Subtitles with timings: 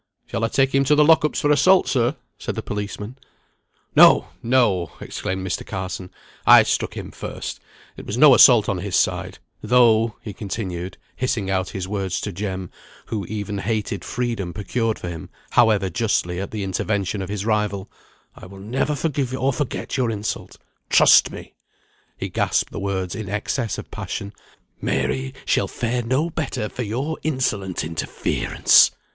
[0.25, 3.19] "Shall I take him to the lock ups for assault, sir?" said the policeman.
[3.95, 5.63] "No, no," exclaimed Mr.
[5.63, 6.09] Carson;
[6.43, 7.59] "I struck him first.
[7.97, 12.31] It was no assault on his side; though," he continued, hissing out his words to
[12.31, 12.71] Jem,
[13.09, 17.87] who even hated freedom procured for him, however justly, at the intervention of his rival,
[18.35, 20.57] "I will never forgive or forget your insult.
[20.89, 21.53] Trust me,"
[22.17, 24.33] he gasped the words in excess of passion,
[24.81, 28.89] "Mary shall fare no better for your insolent interference."